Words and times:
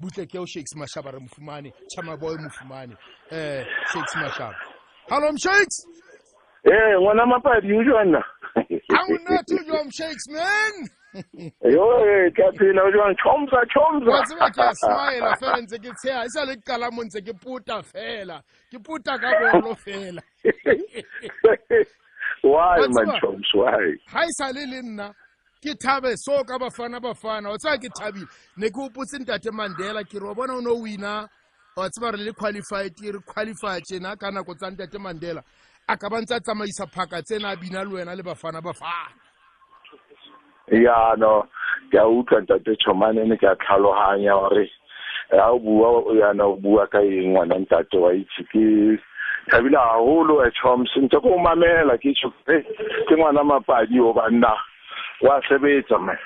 butle 0.00 0.26
ke 0.26 0.38
o 0.38 0.46
shakes 0.46 0.74
mashaba 0.76 1.10
re 1.12 1.18
mofumane 1.18 1.72
chamaboy 1.94 2.36
mofumane 2.38 2.96
um 3.32 3.64
shakes 3.92 4.14
mashaba 4.16 4.56
hallo 5.10 5.32
mshakes 5.32 5.86
Eh, 6.64 6.92
ngwana 7.00 7.26
mapadi 7.26 7.72
o 7.72 7.82
jwang 7.84 8.10
na? 8.12 8.20
awunathi 8.98 9.54
ujo 9.54 9.84
mshakes 9.84 10.26
man 10.28 10.74
Yo, 11.74 11.84
eh, 12.06 12.30
ka 12.36 12.52
phela 12.52 12.82
o 12.84 12.90
jwang 12.92 13.14
chomsa 13.22 13.56
wa 13.56 13.66
chomsa. 13.66 14.22
tseba 14.26 14.50
ke 14.50 14.60
a 14.62 14.74
smile 14.74 15.34
fela 15.40 15.56
ntse 15.62 15.78
ke 15.80 15.90
tsheya 15.96 16.24
e 16.24 16.28
sa 16.28 16.44
le 16.44 16.56
ke 16.56 16.62
qala 16.68 16.90
mo 16.92 17.02
ntse 17.02 17.20
ke 17.24 17.32
puta 17.32 17.82
fela 17.82 18.42
ke 18.70 18.78
puta 18.78 19.16
ka 19.18 19.30
bolo 19.40 19.74
fela 19.74 20.22
Why 22.42 22.78
Wa 22.80 22.88
man 22.88 23.06
tseba? 23.06 23.20
choms 23.20 23.50
why? 23.54 23.96
ha 24.12 24.20
e 24.24 24.32
sa 24.38 24.48
le 24.52 24.64
le 24.66 24.82
nna 24.82 25.08
ke 25.60 25.74
thabe 25.76 26.16
so 26.16 26.42
ka 26.44 26.58
bafana 26.58 27.00
bafana 27.00 27.52
o 27.52 27.56
tsaya 27.56 27.76
ke 27.78 27.88
thabile 27.92 28.26
ne 28.56 28.70
ke 28.70 28.80
opotse 28.80 29.20
ntate 29.20 29.52
mandela 29.52 30.04
ke 30.04 30.16
re 30.16 30.26
wa 30.26 30.34
bona 30.34 30.56
o 30.56 30.60
ne 30.60 30.70
o 30.70 30.80
wina 30.80 31.28
wa 31.76 31.88
tseba 31.88 32.12
re 32.12 32.24
le 32.24 32.32
qualified 32.32 32.92
re 33.00 33.20
qualify 33.26 33.80
tjena 33.80 34.16
ka 34.18 34.30
nako 34.30 34.54
tsa 34.54 34.70
ntate 34.70 34.98
mandela. 34.98 35.42
A 35.88 35.96
ka 35.96 36.08
ba 36.08 36.20
ntse 36.20 36.34
a 36.34 36.40
tsamaisa 36.40 36.86
phaka 36.86 37.22
tsena 37.22 37.52
a 37.52 37.56
bina 37.56 37.84
le 37.84 37.94
wena 37.94 38.16
le 38.16 38.22
bafana 38.22 38.60
bafana 38.60 39.12
Ya 40.70 41.14
no, 41.18 41.44
ke 41.90 41.98
a 41.98 42.08
utlwa 42.08 42.40
ntate 42.40 42.76
Chomane 42.80 43.28
ne 43.28 43.36
ke 43.36 43.44
a 43.44 43.56
tlhaloganya 43.56 44.32
gore 44.32 44.70
a 45.32 45.52
o 45.52 45.58
bua 45.58 46.14
yana 46.14 46.44
o 46.44 46.56
bua 46.56 46.86
ka 46.86 46.98
eng 46.98 47.34
ngwana 47.36 47.58
ntate 47.60 48.00
wa 48.00 48.14
itse. 48.14 48.44
Ke 48.48 48.96
thabile 49.50 49.76
haholo 49.76 50.40
e 50.46 50.50
choms 50.56 50.90
ntse 50.96 51.20
ko 51.20 51.38
mamela 51.38 51.98
ke 51.98 52.14
tjho 52.16 52.32
eh, 52.48 52.64
ke 53.08 53.14
ngwana 53.16 53.44
mapadi 53.44 54.00
o 54.00 54.12
banna 54.12 54.56
wa 55.20 55.40
sebetsa 55.48 55.98
man 55.98 56.18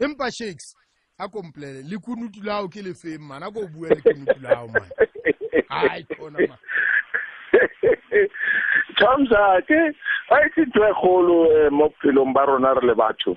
empa 0.00 0.30
shakes 0.30 0.74
a 1.18 1.28
komplele 1.28 1.82
le 1.82 1.98
kunutu 1.98 2.44
la 2.44 2.52
hao 2.52 2.68
ke 2.68 2.82
le 2.82 2.94
feng 2.94 3.22
man? 3.22 3.42
A 3.42 3.50
ko 3.50 3.66
bue 3.66 3.88
le 3.88 4.00
kunutu 4.02 4.42
la 4.42 4.54
hao 4.54 4.68
man? 4.68 4.88
Ai, 5.70 6.04
khona 6.12 6.38
man. 6.48 6.58
Chamsa 9.00 9.62
ke 9.68 9.80
a 10.30 10.40
itse 10.46 10.66
ntho 10.68 10.84
e 10.84 10.92
kgolo 11.00 11.38
eh, 11.56 11.70
mo 11.70 11.88
bophelong 11.88 12.34
ba 12.34 12.44
rona 12.46 12.74
re 12.74 12.86
le 12.86 12.94
batho. 12.94 13.36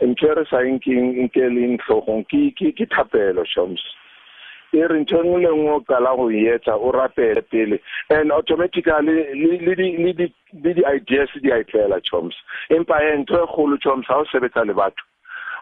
Ntho 0.00 0.30
e 0.30 0.34
re 0.38 0.44
sa 0.50 0.62
e 0.62 0.70
nkeng 0.76 1.18
nke 1.26 1.50
leng 1.50 1.78
tlhogong 1.82 2.24
ke 2.30 2.86
thapelo 2.94 3.44
Chams 3.44 3.82
e 4.72 4.86
re 4.86 5.00
ntho 5.00 5.20
e 5.20 5.24
nngwe 5.24 5.40
le 5.42 5.50
nngwe 5.54 5.72
o 5.72 5.80
qala 5.80 6.14
go 6.16 6.28
e 6.30 6.44
etsa 6.46 6.76
o 6.76 6.90
rapele 6.92 7.42
pele. 7.42 7.80
And 8.10 8.30
automatically 8.32 9.02
le 9.32 9.56
le 9.64 9.74
di 9.74 9.96
le 9.96 10.12
di 10.12 10.26
le 10.62 10.74
di 10.74 10.82
ideas 10.84 11.30
di 11.40 11.50
a 11.50 11.58
itlela 11.64 12.00
Chams 12.04 12.36
empa 12.68 13.00
e 13.00 13.16
ntho 13.16 13.42
e 13.42 13.46
kgolo 13.46 13.76
Chams 13.78 14.06
ha 14.08 14.18
o 14.20 14.24
sebetsa 14.24 14.64
le 14.64 14.74
batho. 14.74 15.02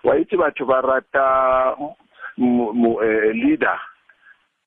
Wa 0.03 0.15
itse 0.17 0.37
batho 0.37 0.65
ba 0.67 0.81
rata 0.81 1.75
mo- 2.37 2.73
mo- 2.73 3.01
eh, 3.01 3.33
leader 3.33 3.79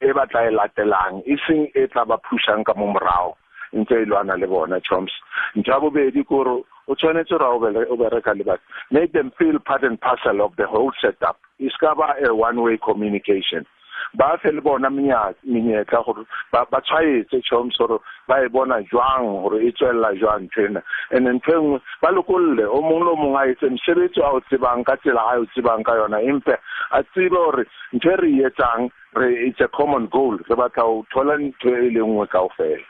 e 0.02 0.14
ba 0.14 0.26
tla 0.26 0.48
e 0.48 0.52
latelang 0.52 1.22
e 1.26 1.36
seng 1.46 1.68
e 1.76 1.88
tla 1.88 2.06
ba 2.06 2.18
pushang 2.18 2.64
ka 2.64 2.74
mo 2.76 2.88
morao 2.88 3.36
ntse 3.74 4.02
e 4.02 4.06
lwana 4.06 4.36
le 4.40 4.48
bona 4.48 4.80
choms. 4.80 5.12
Ntho 5.56 5.72
ya 5.72 5.80
bobedi 5.80 6.24
ke 6.24 6.28
gore 6.30 6.64
o 6.88 6.96
tshwanetse 6.96 7.36
gore 7.38 7.44
ha 7.44 7.52
o 7.54 7.60
bere- 7.60 7.88
o 7.92 7.96
bereka 7.98 8.34
le 8.34 8.44
batho 8.44 8.64
make 8.92 9.12
them 9.12 9.32
feel 9.38 9.60
part 9.60 9.84
and 9.84 10.00
parcel 10.02 10.42
of 10.42 10.56
the 10.56 10.66
whole 10.66 10.92
setup. 11.02 11.38
E 11.60 11.70
ska 11.70 11.94
ba 11.96 12.16
a 12.24 12.34
one 12.34 12.62
way 12.64 12.78
communication. 12.78 13.66
Ba 14.14 14.38
fe 14.42 14.52
le 14.52 14.62
bona 14.62 14.90
menya- 14.90 15.34
menyetla 15.44 16.04
gore 16.06 16.26
ba 16.52 16.66
ba 16.72 16.82
tshwaetse 16.82 17.42
choms 17.50 17.78
gore 17.78 18.00
ba 18.28 18.40
e 18.46 18.50
bona 18.50 18.82
jwang 18.92 19.42
gore 19.44 19.60
e 19.68 19.72
tswelela 19.72 20.14
jwang 20.20 20.46
ntho 20.50 20.62
ena 20.66 20.82
and 21.12 21.28
ntho 21.28 21.52
e 21.52 21.60
nngwe 21.62 21.80
ba 22.02 22.12
lokolle 22.12 22.66
o 22.66 22.82
mongwe 22.82 23.06
le 23.06 23.12
o 23.12 23.16
mongwe 23.16 23.40
a 23.42 23.48
etse 23.52 23.70
mosebetsi 23.70 24.22
a 24.22 24.30
o 24.34 24.40
tsebang 24.50 24.84
ka 24.86 24.96
tsela 24.98 25.22
a 25.34 25.40
o 25.40 25.46
tsebang 25.46 25.84
ka 25.84 25.96
yona. 25.96 26.22
Empa 26.22 26.58
a 26.92 27.04
tsebe 27.04 27.30
gore 27.36 27.66
ntho 27.94 28.10
e 28.12 28.16
re 28.16 28.30
e 28.30 28.44
etsang 28.50 28.90
re 29.16 29.48
it's 29.48 29.60
a 29.62 29.68
common 29.68 30.08
goal. 30.08 30.38
Re 30.38 30.56
batla 30.56 30.84
ho 30.84 31.06
thola 31.14 31.38
ntho 31.38 31.70
e 31.70 31.90
le 31.90 32.00
nngwe 32.02 32.28
kaofela. 32.28 32.86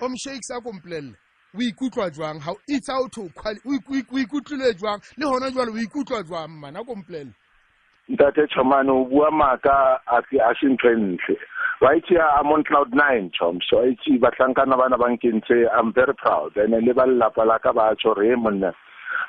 O 0.00 0.08
mshakes 0.08 0.50
a 0.50 0.60
komplelle 0.60 1.14
o 1.54 1.58
ikutlwa 1.60 2.10
jwang? 2.10 2.40
Ha 2.40 2.52
it's 2.68 2.88
out 2.88 3.12
to 3.12 3.28
quali 3.34 3.60
o 3.66 3.70
iku- 3.76 4.14
o 4.14 4.18
ikutlwile 4.18 4.74
jwang? 4.74 5.00
Le 5.16 5.26
hona 5.26 5.50
jwale 5.50 5.70
o 5.70 5.78
ikutlwa 5.78 6.22
jwang 6.26 6.48
man 6.60 6.76
a 6.76 6.82
komplelle 6.84 7.32
ntate 8.10 8.46
chomane 8.48 8.90
o 8.90 9.04
bua 9.04 9.30
maaka 9.30 10.00
a 10.06 10.22
se 10.28 10.66
ntho 10.66 10.88
e 10.90 10.96
ntle. 10.96 11.36
Wa 11.80 11.94
itse 11.96 12.16
a 12.16 12.42
on 12.44 12.64
cloud 12.64 12.94
nine 12.94 13.30
choms 13.30 13.72
wa 13.72 13.82
itse 13.82 14.18
batlhankana 14.18 14.76
bana 14.76 14.96
ba 14.98 15.06
nkentse 15.08 15.66
I'm 15.76 15.92
very 15.92 16.14
proud. 16.14 16.56
And 16.56 16.72
le 16.72 16.94
ba 16.94 17.06
lelapa 17.06 17.46
la 17.46 17.58
ka 17.58 17.72
ba 17.72 17.94
tsho 17.96 18.14
re 18.16 18.34
monna 18.36 18.74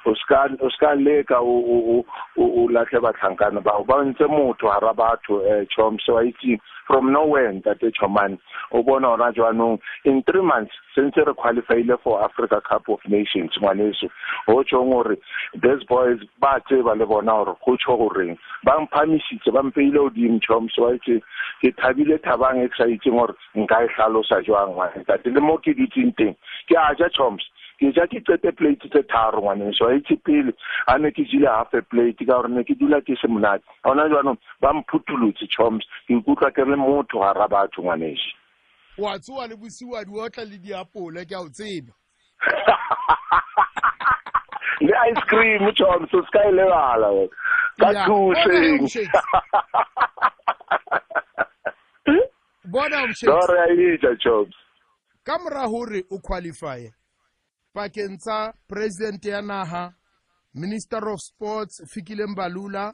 o 0.05 0.15
ska 0.15 0.47
o 0.61 0.69
ska 0.69 0.93
leka 0.95 1.39
o 1.39 1.55
o 1.73 1.77
o- 1.97 2.05
o 2.37 2.43
o 2.63 2.67
lahle 2.69 2.99
bahlankana 3.01 3.61
ba 3.63 3.83
ba 3.87 4.03
ntse 4.03 4.27
motho 4.27 4.69
hara 4.69 4.93
batho 4.93 5.41
eh 5.45 5.65
choms 5.75 6.07
wa 6.07 6.21
itse 6.23 6.59
from 6.87 7.11
nowhere 7.11 7.51
ntate 7.53 7.91
chomane 7.93 8.37
o 8.71 8.83
bona 8.83 9.07
hona 9.07 9.31
jwanong 9.31 9.79
in 10.05 10.23
three 10.23 10.41
months 10.41 10.73
since 10.95 11.15
re 11.17 11.33
qualified 11.33 11.89
for 12.03 12.23
Africa 12.23 12.61
Cup 12.61 12.89
of 12.89 12.99
Nations 13.07 13.51
ngwaneso. 13.61 14.09
Ho 14.47 14.63
tjho 14.63 14.83
gore 14.91 15.17
these 15.53 15.83
boys 15.87 16.19
ba 16.39 16.59
tseba 16.67 16.95
le 16.97 17.05
bona 17.05 17.31
gore 17.31 17.55
go 17.65 17.77
tjho 17.77 17.97
goreng 17.97 18.37
ba 18.63 18.79
mphamisitse 18.79 19.51
ba 19.51 19.63
mpeile 19.63 19.99
hodimo 19.99 20.39
choms 20.39 20.77
wa 20.77 20.93
itse 20.95 21.21
ke 21.61 21.71
thabile 21.79 22.17
thabang 22.19 22.59
e 22.63 22.67
itseng 22.67 23.17
gore 23.17 23.33
nka 23.55 23.83
e 23.83 23.87
hlalosa 23.95 24.41
jwang 24.43 24.75
ngwanentate 24.75 25.29
le 25.33 25.39
mo 25.39 25.57
ke 25.57 25.73
dutseng 25.73 26.11
teng 26.17 26.35
ke 26.67 26.75
a 26.75 26.93
ja 26.99 27.09
choms 27.09 27.43
ke 27.83 27.91
ja 27.99 28.05
ke 28.07 28.19
qete 28.29 28.51
plate 28.59 28.87
tse 28.89 29.01
tharo 29.11 29.41
ngwaneso 29.43 29.85
wa 29.85 29.95
itse 29.95 30.15
pele. 30.23 30.53
A 30.87 30.97
ne 30.97 31.11
ke 31.11 31.25
jile 31.31 31.47
half 31.51 31.73
a 31.73 31.81
plate 31.81 32.23
ka 32.23 32.31
gore 32.31 32.49
ne 32.49 32.63
ke 32.63 32.75
dula 32.79 33.01
ke 33.01 33.15
se 33.21 33.27
monate. 33.27 33.63
Gona 33.83 34.07
jwanong 34.09 34.37
ba 34.61 34.73
mphutulotse 34.73 35.47
choms 35.57 35.83
ke 36.07 36.13
ikutlwa 36.15 36.51
ke 36.55 36.65
le 36.65 36.75
motho 36.75 37.19
gara 37.19 37.47
batho 37.47 37.81
ngwaneso. 37.83 38.31
Wa 38.97 39.19
tsoa 39.19 39.47
le 39.47 39.55
bosiwa 39.55 40.05
di 40.05 40.11
otla 40.15 40.43
le 40.45 40.57
diapole 40.57 41.25
ke 41.25 41.35
a 41.35 41.41
o 41.43 41.49
tseba. 41.49 41.93
Le 44.81 44.91
ice 45.09 45.21
cream 45.27 45.71
choms 45.75 46.13
o 46.13 46.23
ska 46.27 46.39
e 46.49 46.51
lebala 46.51 47.27
ka 47.79 47.93
thuseng 48.05 48.79
bona 48.79 48.87
Shakes. 48.87 49.23
bona 52.73 53.03
o 53.03 53.07
mshakes 53.07 53.27
no 53.27 53.39
re 53.47 53.59
a 53.59 53.67
e 53.71 53.97
ja 54.01 54.15
choms 54.19 54.55
ka 55.23 55.37
mora 55.39 55.67
hore 55.67 56.03
o 56.11 56.19
qualifye 56.19 56.91
pakeng 57.73 58.17
tsa 58.17 58.53
president 58.69 59.25
ya 59.25 59.41
naha 59.41 59.89
minister 60.53 61.01
of 61.09 61.19
sports 61.19 61.81
fikileng 61.93 62.35
balula 62.37 62.93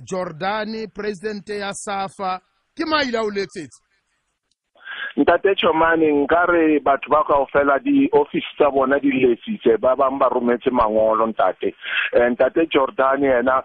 jordani 0.00 0.86
president 0.92 1.48
ya 1.48 1.72
safa 1.72 2.40
ke 2.76 2.84
maile 2.84 3.18
a 3.18 3.22
o 3.22 3.30
letsetse 3.30 3.80
ntate 5.16 5.54
chomane 5.56 6.12
nkare 6.12 6.80
batho 6.80 7.08
ba 7.10 7.24
kaofela 7.24 7.78
di-office 7.78 8.48
tsa 8.56 8.70
bona 8.70 8.98
di 8.98 9.12
letsitse 9.12 9.76
ba 9.80 9.96
bang 9.96 10.18
ba 10.18 10.28
rometse 10.28 10.70
mangolo 10.70 11.26
ntate. 11.26 11.74
Eh, 12.12 12.28
ntate 12.32 12.66
jordan 12.72 13.22
yena 13.22 13.64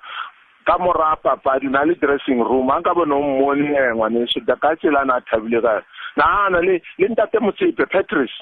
ka 0.66 0.78
mora 0.80 1.16
papadi 1.16 1.68
na 1.72 1.84
le 1.84 1.96
dressing 1.96 2.44
room 2.44 2.70
a 2.70 2.80
nka 2.80 2.94
bone 2.94 3.14
o 3.16 3.22
mmone 3.22 3.72
eh, 3.72 3.96
ngwaneso 3.96 4.40
ka 4.62 4.76
tsela 4.76 5.06
na 5.06 5.16
a 5.16 5.22
thabile 5.22 5.62
ka 5.62 5.84
naana 6.18 6.60
le 6.60 6.82
le 7.00 7.08
ntate 7.08 7.40
motsepe 7.40 7.86
patrice 7.88 8.36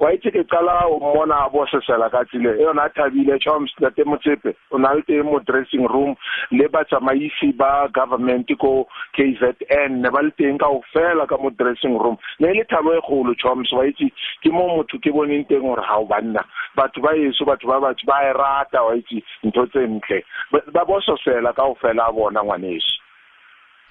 wa 0.00 0.12
itse 0.12 0.30
ke 0.30 0.42
qala 0.50 0.86
o 0.90 0.98
mmona 0.98 1.46
a 1.46 1.50
bosesela 1.50 2.10
ka 2.10 2.24
tsile 2.24 2.58
e 2.58 2.62
yona 2.62 2.84
a 2.84 2.88
thabile 2.90 3.38
choms 3.38 3.70
ntate 3.78 4.04
motsepe 4.04 4.54
o 4.70 4.78
na 4.78 4.92
le 4.94 5.02
teng 5.02 5.22
mo 5.24 5.38
dressing 5.40 5.86
room 5.86 6.16
le 6.50 6.68
batsamaisi 6.68 7.52
ba 7.56 7.88
government 7.94 8.50
ko 8.58 8.88
KZN 9.14 10.02
ne 10.02 10.10
ba 10.10 10.22
le 10.22 10.30
teng 10.34 10.58
kaofela 10.58 11.26
ka 11.28 11.36
mo 11.38 11.50
dressing 11.50 11.94
room. 11.98 12.16
Ne 12.40 12.50
e 12.50 12.54
le 12.58 12.64
thabo 12.64 12.92
e 12.98 13.00
kgolo 13.00 13.34
choms 13.38 13.72
wa 13.72 13.86
itse 13.86 14.10
ke 14.42 14.50
mo 14.50 14.66
motho 14.76 14.98
ke 14.98 15.12
boneng 15.12 15.46
teng 15.48 15.62
gore 15.62 15.82
ha 15.86 16.00
o 16.00 16.06
banna. 16.06 16.42
Batho 16.76 17.00
ba 17.02 17.14
yeso 17.14 17.44
batho 17.46 17.68
ba 17.68 17.78
batho 17.80 18.06
ba 18.06 18.18
e 18.26 18.32
rata 18.32 18.82
wa 18.82 18.96
itse 18.96 19.22
ntho 19.44 19.66
tse 19.70 19.86
ntle. 19.86 20.24
Ba- 20.52 20.66
ba 20.72 20.84
bososela 20.84 21.52
kaofela 21.52 22.08
a 22.08 22.12
bona 22.12 22.42
ngwaneso. 22.42 22.98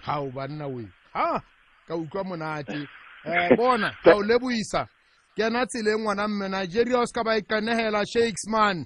Ha 0.03 0.19
o 0.19 0.27
banna 0.27 0.67
we 0.67 0.83
ha? 1.13 1.39
Ka 1.87 1.95
utlwa 1.95 2.23
monate. 2.23 2.87
Um 3.25 3.55
bona 3.59 3.95
ka 4.03 4.15
o 4.15 4.23
leboisa 4.23 4.87
kena 5.37 5.65
tseleng 5.65 6.01
ngwana 6.03 6.27
mme 6.27 6.47
nigeria 6.49 6.99
o 6.99 7.05
se 7.05 7.13
ka 7.13 7.23
ba 7.23 7.37
e 7.37 7.41
kanegela 7.41 8.05
shakes 8.05 8.47
man. 8.49 8.85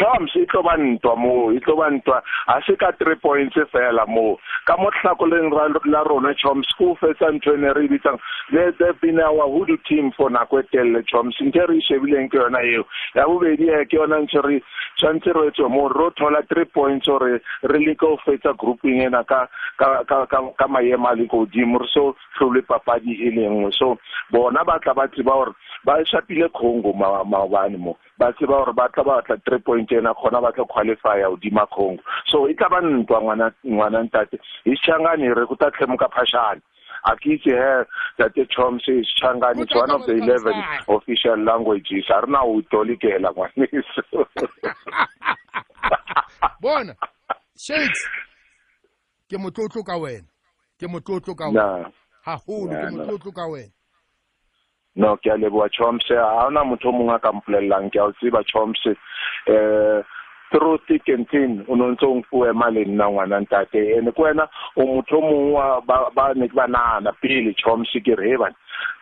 Charms 0.00 0.30
e 0.38 0.46
tlo 0.46 0.62
ba 0.62 0.76
ntwa 0.78 1.16
moo 1.16 1.50
e 1.52 1.58
tlo 1.60 1.76
ba 1.76 1.90
ntwa. 1.90 2.22
A 2.48 2.60
se 2.64 2.76
ka 2.76 2.92
three 2.96 3.16
points 3.20 3.56
fela 3.72 4.06
moo 4.06 4.36
ka 4.66 4.76
mo 4.78 4.88
hlakoleng 5.02 5.50
ra- 5.52 5.68
la 5.84 6.02
rona 6.06 6.32
Charms 6.38 6.68
ko 6.78 6.94
fetsa 7.00 7.28
ntho 7.34 7.52
ene 7.58 7.72
re 7.74 7.84
e 7.84 7.88
bitsang 7.88 8.16
le 8.52 8.70
the 8.78 8.94
been 9.02 9.18
our 9.20 9.44
hoodoo 9.50 9.76
team 9.88 10.12
for 10.16 10.30
nako 10.30 10.60
e 10.60 10.62
telele 10.72 11.02
Charms. 11.10 11.36
Ntho 11.42 11.60
e 11.60 11.66
re 11.66 11.76
e 11.76 11.82
shebileng 11.84 12.30
ke 12.30 12.38
yona 12.38 12.62
eo. 12.62 12.84
Ya 13.14 13.26
bobedi 13.26 13.68
e 13.68 13.84
ke 13.84 13.96
yona 13.98 14.22
ntho 14.24 14.40
re 14.46 14.62
tshwantse 15.00 15.32
re 15.32 15.48
etse 15.48 15.64
mo 15.64 15.88
ro 15.88 16.10
thola 16.12 16.42
three 16.48 16.64
points 16.68 17.06
gore 17.06 17.40
re 17.64 17.78
leke 17.80 17.96
go 18.04 18.18
fetsa 18.24 18.52
grouping 18.56 19.00
ena 19.00 19.24
ka 19.24 19.48
ka 19.78 20.66
maemo 20.68 21.08
a 21.08 21.14
le 21.16 21.24
godimo 21.26 21.80
re 21.80 21.88
so 21.88 22.14
tlhole 22.36 22.60
papadi 22.62 23.16
e 23.16 23.30
le 23.32 23.48
nngwe. 23.48 23.72
So 23.72 23.96
bona 24.30 24.64
ba 24.64 24.78
tla 24.78 24.94
ba 24.94 25.08
tseba 25.08 25.32
gore 25.32 25.52
ba 25.84 26.04
shapile 26.04 26.52
congo 26.52 26.92
ma- 26.92 27.24
maobane 27.24 27.78
mo. 27.78 27.96
Ba 28.18 28.32
tseba 28.32 28.60
gore 28.60 28.72
ba 28.76 28.88
tla 28.92 29.04
batla 29.04 29.40
three 29.44 29.58
point 29.58 29.90
ena 29.92 30.12
kgona 30.14 30.42
ba 30.42 30.52
tla 30.52 30.64
qualifya 30.64 31.32
godima 31.32 31.66
congo. 31.66 32.02
So 32.26 32.46
e 32.46 32.54
tla 32.54 32.68
ba 32.68 32.80
ntwa 32.84 33.20
ngwanantate. 33.64 34.36
E 34.36 34.36
ntate 34.36 34.36
isichangani 34.64 35.32
re 35.34 35.46
ku 35.46 35.56
ta 35.56 35.70
tlhemuka 35.70 36.08
phashane 36.12 36.60
akithi 37.04 37.50
he 37.50 37.84
tate 38.18 38.46
choms 38.50 38.82
isichangani 38.88 39.62
it's 39.62 39.74
one 39.74 39.90
of 39.90 40.06
the 40.06 40.12
eleven 40.12 40.54
official 40.88 41.36
languages. 41.36 42.04
A 42.10 42.20
ri 42.20 42.32
na 42.32 42.44
u 42.44 42.62
tolikela 42.62 43.32
ngwaniso 43.34 44.26
bona 46.60 46.94
shakes 47.56 48.08
ke 49.28 49.36
motlotlo 49.38 49.84
ka 49.84 49.96
wena. 49.96 50.26
Ke 50.78 50.86
motlotlo 50.86 51.34
ka 51.36 51.48
wena. 51.48 51.62
Na 51.62 51.90
haholo 52.26 52.68
ke 52.68 52.74
Na, 52.74 52.90
na. 52.90 52.90
motlotlo 52.90 53.32
ka 53.34 53.46
wena. 53.46 53.72
No 54.96 55.16
ke 55.16 55.30
a 55.30 55.36
leboa 55.38 55.68
choms 55.70 56.04
ha 56.08 56.46
ona 56.46 56.64
motho 56.64 56.88
o 56.88 56.92
mongwe 56.92 57.14
a 57.14 57.18
ka 57.18 57.32
mpolelelang 57.32 57.90
ke 57.92 57.98
a 58.00 58.04
o 58.08 58.12
tseba 58.12 58.42
choms 58.44 58.80
um 58.86 60.02
through 60.50 60.78
thick 60.88 61.08
and 61.08 61.26
thin 61.30 61.64
o 61.68 61.74
no 61.74 61.90
ntse 61.94 62.06
o 62.06 62.14
mfuema 62.14 62.70
le 62.70 62.84
nna 62.84 63.08
ngwana 63.10 63.40
ntate. 63.40 63.98
And 63.98 64.08
ke 64.14 64.18
wena 64.18 64.48
o 64.76 64.82
motho 64.86 65.18
o 65.18 65.20
mongwe 65.22 65.52
wa- 65.52 65.80
ba 65.80 66.10
ba 66.14 66.34
ne 66.34 66.48
ke 66.48 66.54
ba 66.54 66.66
nagana 66.66 67.12
pele 67.22 67.54
choms 67.54 67.90
ke 68.04 68.14
re 68.18 68.30
he 68.30 68.36
bana 68.36 68.54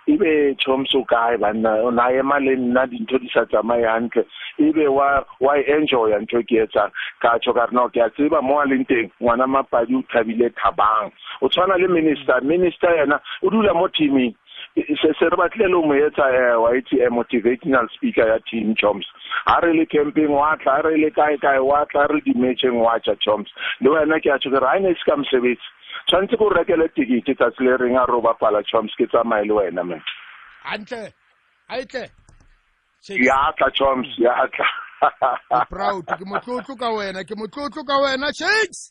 ebe 0.08 0.56
choms 0.56 0.94
o 0.96 1.04
kae 1.04 1.36
banna 1.36 1.84
o 1.84 1.90
na 1.90 2.08
ema 2.12 2.38
le 2.40 2.56
nna 2.56 2.86
dintho 2.88 3.18
di 3.20 3.28
sa 3.32 3.44
tsamaye 3.44 3.84
hantle. 3.84 4.24
Ebe 4.58 4.88
wa 4.88 5.24
wa 5.40 5.56
e 5.58 5.62
enjoya 5.68 6.18
ntho 6.20 6.40
e 6.40 6.44
ke 6.44 6.64
etsang. 6.64 6.90
Ka 7.20 7.38
tjho 7.38 7.52
ka 7.54 7.66
re 7.68 7.72
no 7.76 7.88
ke 7.88 8.00
a 8.00 8.08
tseba 8.10 8.40
mo 8.42 8.58
a 8.60 8.64
leng 8.64 8.84
teng 8.88 9.10
ngwana 9.20 9.46
mapadi 9.46 9.94
o 9.94 10.02
thabile 10.12 10.48
thabang. 10.56 11.12
O 11.42 11.48
tshwana 11.48 11.76
le 11.78 11.88
minister. 11.88 12.40
Minister 12.42 12.88
yena 12.96 13.20
o 13.42 13.50
dula 13.50 13.74
mo 13.74 13.88
teaming. 13.88 14.34
Se 15.00 15.10
se 15.18 15.24
re 15.28 15.36
batlile 15.36 15.68
le 15.68 15.80
mo 15.86 15.94
etsa 15.94 16.26
um 16.28 16.62
wa 16.62 16.70
itse 16.76 17.00
a 17.06 17.10
motivational 17.10 17.88
speaker 17.94 18.26
ya 18.28 18.38
team 18.50 18.74
choms. 18.74 19.06
Ha 19.46 19.60
re 19.60 19.72
le 19.72 19.86
camping 19.86 20.30
wa 20.30 20.56
tla 20.56 20.76
ha 20.76 20.82
re 20.88 20.96
le 20.96 21.10
kae 21.10 21.36
kae 21.38 21.58
wa 21.62 21.84
tla 21.90 22.02
ha 22.02 22.12
re 22.12 22.20
di-matcheng 22.26 22.78
wa 22.80 22.98
tja 22.98 23.14
choms. 23.24 23.48
Le 23.80 23.90
wena 23.90 24.20
ke 24.20 24.30
a 24.34 24.38
tjho 24.38 24.54
ke 24.54 24.60
re 24.60 24.66
ha 24.66 24.76
e 24.76 24.80
ne 24.80 24.90
e 24.90 24.98
se 24.98 25.10
ka 25.10 25.16
mosebetsi 25.16 25.68
tshwanetse 26.08 26.36
ko 26.36 26.44
o 26.48 26.54
rekele 26.54 26.88
tikete 26.96 27.34
tsatsi 27.34 27.64
le 27.64 27.76
reng 27.76 27.96
a 27.96 28.04
re 28.06 28.16
o 28.16 28.20
bapala 28.20 28.62
choms 28.64 28.94
ke 28.98 29.06
tsamaye 29.06 29.44
le 29.46 29.54
wena 29.54 29.84
man. 29.84 30.02
Hantle 30.64 31.12
aitle 31.68 32.06
ya 33.08 33.40
tla 33.58 33.70
choms 33.70 34.08
ya 34.18 34.34
tla. 34.54 34.68
proud 35.70 36.06
ke 36.06 36.24
motlotlo 36.26 36.74
ka 36.76 36.90
wena 36.96 37.24
ke 37.24 37.34
motlotlo 37.38 37.84
ka 37.86 37.98
wena 38.02 38.32
shakes 38.34 38.90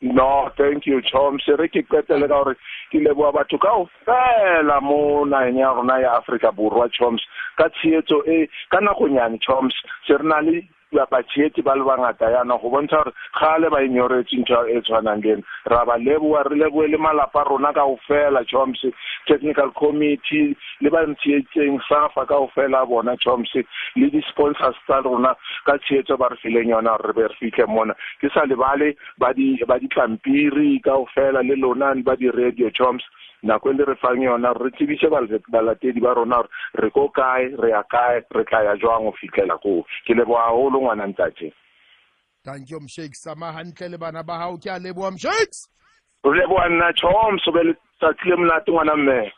no 0.00 0.48
thank 0.56 0.86
you 0.86 1.00
choms. 1.02 1.42
Re 1.58 1.68
ke 1.68 1.82
qetele 1.82 2.28
ka 2.28 2.42
gore 2.44 2.56
ke 2.90 2.98
leboa 3.00 3.32
batho 3.32 3.58
kao 3.58 3.88
fela 4.04 4.80
mo 4.80 5.24
nageng 5.24 5.58
ya 5.58 5.72
rona 5.72 6.00
ya 6.00 6.12
aforika 6.18 6.52
borwa 6.52 6.88
choms 6.88 7.22
ka 7.56 7.68
tsheetso 7.68 8.22
e 8.26 8.48
ka 8.70 8.80
nakonyane 8.80 9.38
choms 9.38 9.74
se 10.06 10.16
re 10.16 10.24
na 10.24 10.40
le 10.40 10.62
batsheetsi 10.92 11.62
ba 11.62 11.74
le 11.76 11.84
bangata 11.84 12.30
yana 12.30 12.58
go 12.58 12.70
bontsha 12.70 13.02
gore 13.04 13.12
gale 13.40 13.70
ba 13.70 13.82
enyoretse 13.82 14.36
ntho 14.40 14.66
e 14.66 14.80
tshwanang 14.80 15.22
le 15.22 15.32
ena. 15.32 15.42
Ra 15.66 15.84
ba 15.84 15.98
leboa 15.98 16.42
re 16.48 16.56
leboe 16.56 16.88
le 16.88 16.98
malapa 16.98 17.44
rona 17.44 17.72
ka 17.72 17.84
go 17.84 17.98
fela 18.08 18.44
choms 18.44 18.80
technical 19.26 19.70
committee 19.72 20.56
le 20.80 20.90
ba 20.90 21.04
ntsheetseng 21.06 21.80
safa 21.88 22.26
ka 22.26 22.38
go 22.38 22.50
fela 22.54 22.86
bona 22.86 23.16
choms 23.16 23.50
le 23.96 24.10
di-sponsors 24.10 24.76
tsa 24.86 25.00
rona 25.04 25.34
ka 25.66 25.78
tsheetso 25.78 26.16
ba 26.16 26.28
re 26.28 26.36
fileng 26.42 26.70
yona 26.70 26.96
gore 26.96 27.08
re 27.08 27.12
be 27.12 27.22
re 27.28 27.34
fitlhe 27.40 27.66
mona. 27.68 27.94
Ke 28.20 28.28
sa 28.32 28.44
lebale 28.46 28.96
ba 29.18 29.32
ditlampiri 29.34 30.80
ka 30.80 30.96
go 30.96 31.06
fela 31.14 31.42
le 31.42 31.56
lona 31.56 31.94
ba 32.02 32.16
di-radio 32.16 32.70
choms 32.70 33.04
nako 33.42 33.70
e 33.70 33.74
le 33.74 33.84
re 33.84 33.94
fang 33.94 34.22
yona 34.22 34.52
re 34.52 34.70
tsebise 34.74 35.06
balatedi 35.48 36.00
ba 36.00 36.14
rona 36.14 36.42
gore 36.42 36.48
re 36.74 36.90
ko 36.90 37.08
kae 37.08 37.54
re 37.54 37.70
ya 37.70 37.82
kae 37.86 38.22
re 38.34 38.44
tla 38.44 38.62
ya 38.64 38.74
jwang 38.76 39.04
go 39.06 39.12
fitlhela 39.20 39.58
koo. 39.62 39.84
Ke 40.06 40.14
leboa 40.14 40.50
gagolo 40.78 40.80
ngwana 40.80 41.06
ntate 41.06 41.52
thank 42.44 42.70
you 42.70 42.80
mshakes 42.80 43.22
sama 43.22 43.52
hantle 43.52 43.88
le 43.88 43.98
bana 43.98 44.22
ba 44.22 44.38
hao 44.38 44.58
ke 44.58 44.70
a 44.70 44.78
leboa 44.78 45.10
mshakes 45.10 45.68
re 46.24 46.40
leboa 46.40 46.68
nna 46.68 46.92
choms 46.92 47.48
o 47.48 47.52
be 47.52 47.62
letsatsi 47.62 48.28
le 48.28 48.36
monate 48.36 48.70
ngwana 48.72 48.96
mme 48.96 49.32